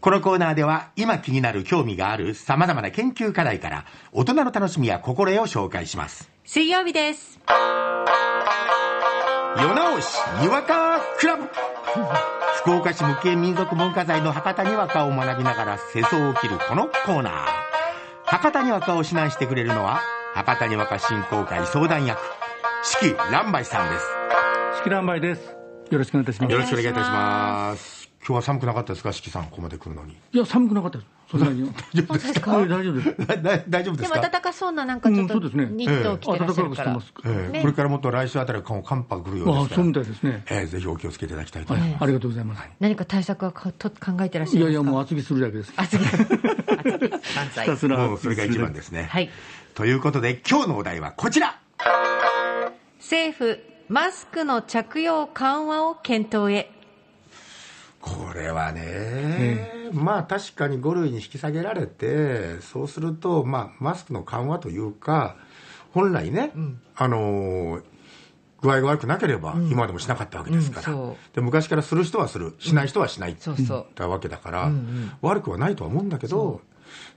[0.00, 6.30] このコーナーでは今気になる興味がある様々な研究課題から大人の楽しみや心得を紹介します。
[6.44, 7.38] 水曜日です。
[9.58, 11.44] 夜直しにわかクラブ
[12.62, 17.32] 福岡市無形民族文化財の博多にわかを学びながら世相を切るこのコーナー
[18.24, 20.00] 博多にわかを指南してくれるのは
[20.34, 22.20] 博多にわか振興会相談役
[22.84, 24.06] 四季蘭梅さんです
[24.78, 25.56] 式乱梅です。
[25.90, 26.52] よろしくお願いいたします。
[26.52, 27.99] よろしくお願いいたします
[28.30, 31.10] 今日は寒くなかったですか四季さんここまで来るのにいや、寒くなかったです。
[31.32, 31.64] そんなに。
[31.64, 32.50] 大丈夫ですか？
[32.58, 33.16] はい、大丈夫です。
[33.68, 34.02] 大丈夫で か？
[34.02, 36.92] ですも暖かそうななんかちょっとうんそうですねニットを着てらっしゃるから。
[36.92, 40.44] 暖かくしてねええこれからもっと来週あたりは寒波来るようですあからそうみたいですね。
[40.48, 42.62] ええぜひお気をつけていただきたいとはい思います、ありがとうございます。
[42.78, 44.66] 何か対策はかと考えてらっしゃいいますか？
[44.66, 45.72] やいや、もう厚着するだけです。
[45.76, 46.04] あ次。
[46.04, 47.10] あ次。
[47.10, 47.20] 万
[47.52, 47.96] 歳ひたすら。
[47.98, 49.28] もうそれが一番ですね、はい。
[49.74, 51.58] ということで今日のお題はこちら
[52.98, 56.70] 政府、マスクの着用緩和を検討へ。
[58.00, 65.36] これはね、まあ確かに5類に引き下げられて、そうすると、まあ、マスクの緩和というか、
[65.92, 66.52] 本来ね、
[66.96, 67.82] あのー
[68.62, 71.16] 具合が悪くなければ、今までもしなかったわけですから、うんそう。
[71.34, 73.86] で昔からする人はする、しない人はしない、そうそう。
[73.94, 74.70] だわけだから、
[75.22, 76.60] 悪くはないとは思うんだけど、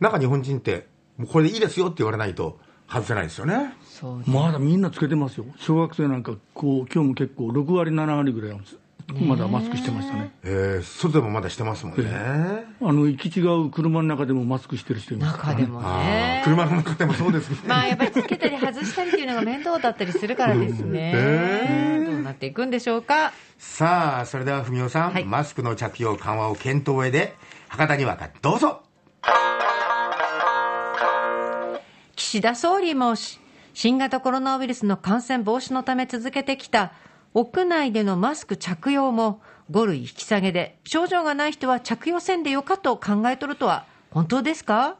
[0.00, 3.56] なんか日本人って、もうこれでいいですよって言われないと、外せないですよね。
[3.56, 3.74] ね
[4.26, 5.46] まだみんなつけてますよ。
[5.56, 8.60] 小学生なんか、こう、今日も結構6割、7割ぐらいは
[9.20, 10.32] まだマスクしてましたね。
[10.44, 12.04] えー外でもまだしてますもんね。
[12.80, 15.60] あの、行き違う車の中でもマスクしてる人いますからね。
[15.62, 16.44] 中でもあねー。
[16.44, 17.58] 車の中でもそうですね。
[17.68, 22.06] まあやっぱりつけたり外したりっていうのが面倒だったりするからですね。
[22.06, 23.32] どうなっていくんでしょうか？
[23.58, 27.34] さあ、それでは文雄さん、はいマスクの着用緩和を検討へで、
[27.68, 28.82] 博多にわかどうぞ。
[32.16, 33.40] 岸田総理もし
[33.74, 36.92] 新型コロナウイルスの感染防止のため続けてきた
[37.34, 44.96] 屋内でのマスク着用も5類引き下げで症状がない人は着用せんでよかと考えとるとは本当ですか？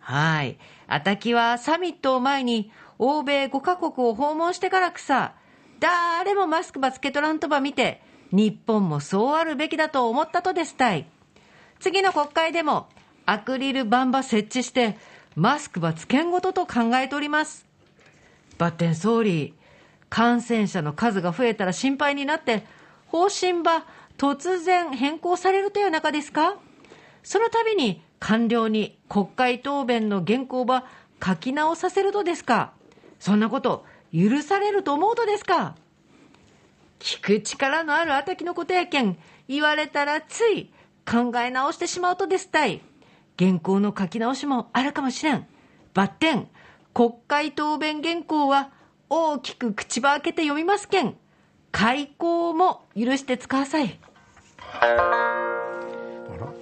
[0.00, 0.58] はい。
[0.88, 5.34] あたきはサミットを前に欧米5カ国を訪問してからくさ、
[5.78, 8.00] 誰もマスクばつけとらんとば見て、
[8.32, 11.06] 日本もそうあるべきだと思ったとですたい。
[11.78, 12.88] 次の国会でも
[13.26, 14.96] アクリル板ば設置して、
[15.34, 17.66] マスクばつけんごとと考えております。
[18.58, 19.54] バッテン総理、
[20.08, 22.64] 感染者の数が増えたら心配になって、
[23.08, 23.84] 方針ば
[24.18, 26.56] 突然変更されるという中ですか？
[27.22, 30.84] その度に官僚に国会答弁の原稿ば
[31.24, 32.72] 書き直させるとですか？
[33.18, 35.74] そんなこと許されると思うとですか？
[36.98, 39.18] 聞く力のあるあたきのことやけん、
[39.48, 40.72] 言われたらつい
[41.04, 42.80] 考え直してしまうとですたい。
[43.38, 45.46] 原稿の書き直しもあるかもしれん。
[45.92, 46.48] バッテン、
[46.94, 48.70] 国会答弁原稿は
[49.08, 51.16] 大きく口ば開けて読みますけん。
[51.72, 53.98] 開口も許して使わさい。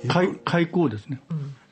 [0.09, 1.21] 開開口ですね。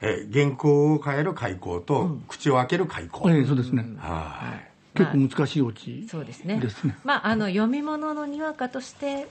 [0.00, 3.30] えー原稿を変える開口と、口を開ける開口。
[3.30, 3.84] ええ、そうですね。
[3.98, 6.06] はい結構難しいオチ。
[6.10, 6.58] そうですね。
[6.60, 9.26] ですねまあ、あの、読み物のにわかとして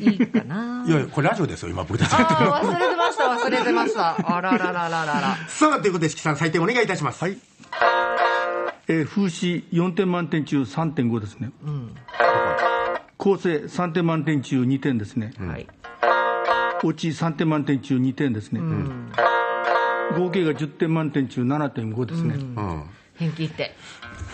[0.00, 0.84] いいかな。
[0.88, 4.36] いやいや、これラジオですよ、今僕たち忘れてました、忘れてました。
[4.36, 5.36] あらららららら。
[5.48, 7.22] さあ、ということで、四季さん、採点お願いいたします。
[7.22, 7.38] はい。
[8.88, 11.50] えー風刺4点満点中3.5ですね。
[13.16, 15.32] 構成3点満点中2点ですね。
[15.38, 15.66] はい。
[16.84, 18.60] 落ち3点満点中2点ですね。
[20.16, 22.34] 合計が10点満点中7.5ですね。
[22.34, 22.84] うん。
[23.18, 23.70] 平均点。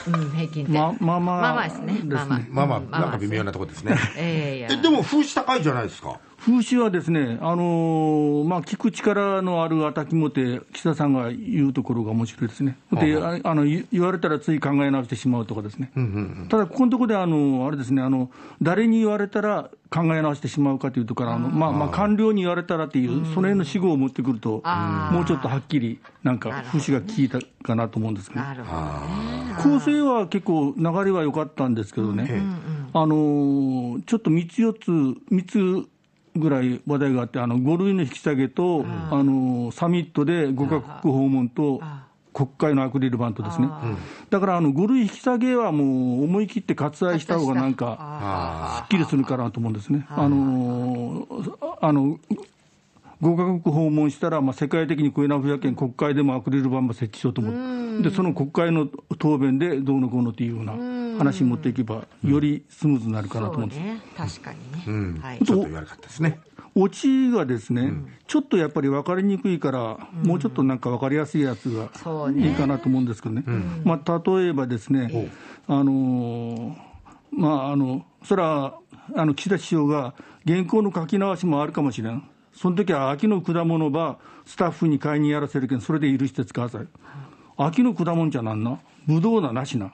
[0.08, 0.74] うん、平均点。
[0.74, 2.00] ままあまあまあまあですね。
[2.02, 2.36] まあま
[2.76, 2.80] あ。
[2.80, 3.96] まあなんか微妙なところですね。
[4.18, 6.18] ええいやえ、でも、風刺高いじゃないですか。
[6.44, 12.76] 風刺はですね、あのーまあ、聞く力のあるあたきもて、岸田さんが言うところが面白いですね。
[12.90, 15.92] で、ああの言言われたらつい考え直してしまうとかですね。
[16.48, 18.28] ただ、ここのところで、あの、あれですね、あの、
[18.60, 24.62] 誰に言われたら考え直してしまうかというところから、あの、まあ、まあ、官僚に言われたらっていう、その辺の死語を持ってくると、
[25.12, 28.44] もうちょっとはっきり、なんか、風刺が効いたかなと思うんですけど。
[29.62, 32.42] 構成は結構流れは良かったんですけどね、
[32.94, 34.90] あのーちょっと3つ4つ、
[35.30, 35.88] 3つ
[36.36, 43.68] ぐらい話題があって、あの5類の引き下げと、あのーサミットで5カ国訪問とあ、国会のアクリル板とですね、
[44.30, 45.84] だからあの5類引き下げはも
[46.20, 50.06] う思い切って割愛した方がなんか、あすっきりするかなと思うんですね。
[50.08, 52.18] あのーあの
[53.22, 58.88] 5カ国訪問したら、まあ、世界的にコエナフやけん国会でもアクリル板も設置しようと思って、でその国会の
[59.18, 60.72] 答弁でどうのこうのっていうような
[61.18, 63.78] 話に持っていけば、よりスムーズになるかなと思うんです。
[63.78, 64.00] ね。
[64.16, 64.84] 確かにね。
[64.86, 65.20] うん。
[65.22, 66.40] はいちょっと言わなかったですね。
[66.74, 67.92] オチがですね、
[68.26, 71.90] ちょっとやっぱり分かりにくいから、もうちょっとなんか分かりやすいやつが
[72.34, 73.44] いいかなと思うんですけどね、
[73.84, 75.30] まあ、例えばですね、
[75.68, 76.74] あのー
[77.30, 78.78] まあ、あのそれは
[79.14, 80.14] あの岸田首相が
[80.46, 82.22] 原稿の書き直しもあるかもしれん、
[82.54, 86.86] その時は秋の果物ばスタッフに買いにやらせるけん、それで許して使わさい。
[87.56, 89.92] 秋の果物じゃなんな、ぶどうななしな。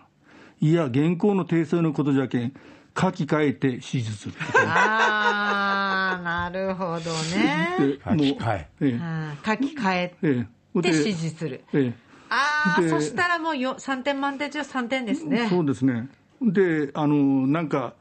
[0.60, 2.52] いや、現行の訂正のことじゃけん、
[2.98, 4.34] 書き換えて指示する。
[4.66, 7.98] ああ、なるほどね。
[8.04, 8.68] 書き換え。
[8.80, 9.00] え
[9.44, 10.46] 書き換ええ
[10.76, 11.62] えて指示する。
[11.72, 15.48] ええああ、でそしたらもうよ3点満点中3点ですね。
[15.48, 16.08] そうですね。
[16.42, 17.94] で、あの、なんか、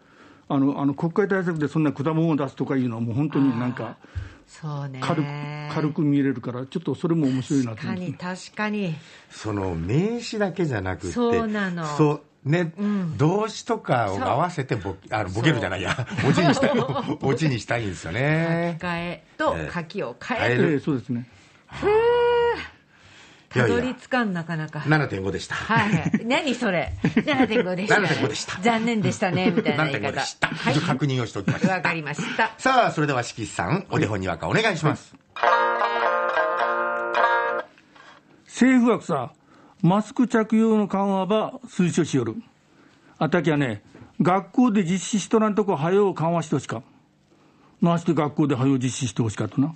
[0.49, 3.97] あの、あの国会対策でそんな果物を出すとかいうのはもう本当になんか、
[4.47, 4.99] そうね。
[5.01, 5.27] 軽く、
[5.73, 8.95] 軽く見れるから、ちょっとそれも面白いなと確かに、思います、確かに。
[9.29, 12.73] その名詞だけじゃなくて、そうなのそうね、
[13.17, 16.71] 動詞とかを合わせてボあのボケるじゃないや、 オチにしたい、
[17.21, 18.77] オチにしたいんですよね。
[18.81, 20.47] 書き換えとええ書きを変える。
[20.47, 21.27] 変えるええそうですね。
[21.83, 22.26] いやいや
[23.49, 24.79] たどり着かんなかなか。
[24.79, 25.55] 7.5でした。
[25.55, 26.25] はいはい。
[26.25, 27.95] 何それ ?7.5 でした。
[27.95, 30.11] 7.5でした残念でしたね、みたいな言い7.5方。
[30.11, 30.47] でした。
[30.47, 30.75] はい。
[30.75, 31.73] 確認をしておきました。
[31.73, 32.51] わかりました。
[32.57, 35.15] さあ、それでは、しきさん、お手本にわかお願いします。
[38.45, 39.33] 政府はさ、
[39.81, 42.35] マスク着用の緩和ば推奨しよる。
[43.19, 43.83] あたきゃね、
[44.21, 46.81] 学校で実施しとらんとこ、はよう緩和してほしか。
[47.81, 49.75] なして学校ではよう実施してほしかとな。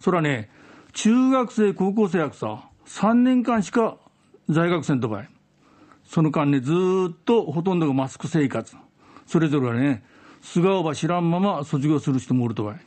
[0.00, 0.48] そらね、
[0.92, 3.96] 中学生、高校生やくさ、3年間しか
[4.48, 5.28] 在学生とばい。
[6.04, 8.76] その間ね、ずーっとほとんどがマスク生活。
[9.26, 10.04] それぞれはね、
[10.40, 12.80] 素顔ば知らんまま卒業する人もおるとばい。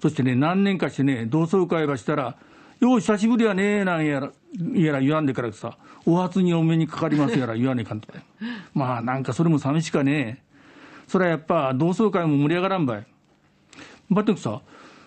[0.00, 2.36] そしてね、何年かしてね、同窓会ばしたら、
[2.80, 4.32] よう久しぶりやねなんやら、
[4.74, 8.18] やら言わんでからさ、お初にお目にかかりますやら言わねえかんとか。
[8.72, 10.42] まあなんかそれも寂しかね
[11.08, 13.06] それはやっぱ同窓会も盛り上がらんばい。
[14.10, 14.62] ばってくさ、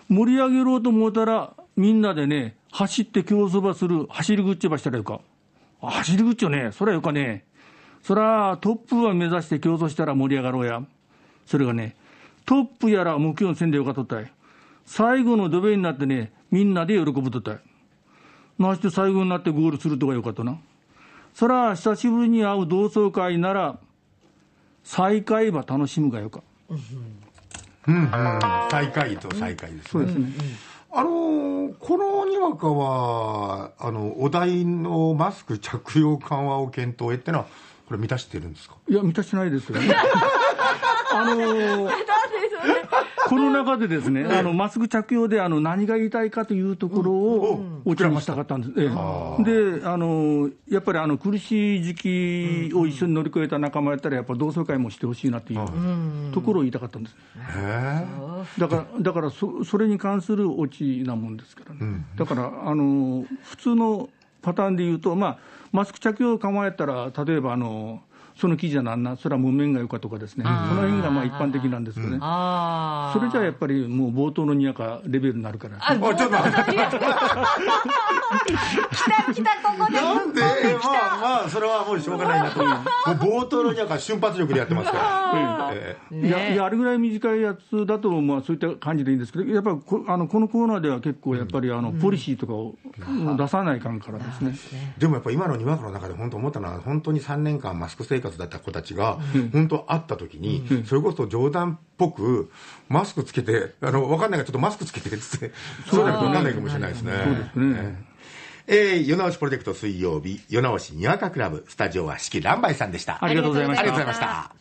[0.08, 5.20] 盛り上げろうと思ったら、みんなでね、走って競走ばする、走り口ばしたらよか。
[5.82, 7.44] あ走り口よね、そらよかね。
[8.02, 10.82] そらトップは目指して競争したら盛り上がろうや。
[11.46, 11.96] それがね、
[12.46, 14.32] トップやら目標せんでよかとったい。
[14.86, 17.60] 最後の土塀になってね、みんなで喜ぶとったい。
[18.58, 20.58] なして最後になってゴールするとかよかとな。
[21.34, 23.78] そら、久しぶりに会う同窓会なら、
[24.84, 26.42] 再会ば楽しむがよか。
[26.68, 26.78] うん
[27.86, 28.10] うん、
[28.70, 29.82] 最下位と最下位ですね。
[29.90, 30.32] そうですね。
[30.92, 37.44] あのーこのにわかは、あの、お題のマスク着用緩和を検討へってのは、
[37.86, 38.74] これ満たしてるんですか？
[38.88, 39.94] いや、満たしてないですよね。
[41.12, 41.90] あのー
[43.30, 48.72] この中でですね、あのマスク着用であの何が言いたいかというところをお茶にしたかったんです。
[48.76, 49.78] ええ。
[49.78, 57.16] で、あのやっぱりあの苦しい時期を一緒に乗り越えた仲間やったら、やっぱ同窓会もしてほしいなっていうところを言いたかったんです。
[57.56, 58.04] へ
[58.58, 62.04] だから、だからそそれに関するオチなもんですからね。
[62.16, 64.08] だから、あの普通の
[64.42, 65.38] パターンで言うと、まあ、
[65.70, 68.02] マスク着用緩和やったら、例えばあの、
[68.36, 72.18] その記事はなんな、それは木綿がよかとかですね、その辺がまあ一般的なんですけどね。
[72.20, 73.18] ああ。
[73.18, 75.76] それじゃやっぱりもう冒頭のにやかレベルになるから。
[75.80, 76.72] あ、ちょっと待って。
[78.50, 80.00] 来た来た、ここで。
[80.00, 80.40] なんで、
[81.00, 82.64] まあまあ、それはもうしょうがないなと。
[82.64, 85.70] もう冒頭のにはか瞬発力でやってますから。
[85.74, 92.74] ええいやいや、あれぐらい短いやつだと、まあ、そういった感じでいいんですけど、やっぱりこあのこのコーナーでは結構、やっぱりあの、ポリシーとかを
[93.36, 94.54] 出さないかんからですね。
[94.98, 99.18] でもやっぱ今のにわかの中で本当思ったのは、本当に3年間マスク生活だった子たちが、
[99.52, 102.50] 本当会った時に、それこそ冗談っぽく、
[102.88, 105.52] マスクつけて、あの、わかんないからちょっとマスクつけてっつって、
[105.88, 107.12] そうじゃなくてわかんないかもしれないですね。
[107.24, 108.09] そうですね。
[108.72, 113.18] えー、夜直しプロジェクト水曜日、夜直しにわかクラブ、スタジオは四季乱梅さんでした。
[113.22, 114.59] ありがとうございましたありがとうございました。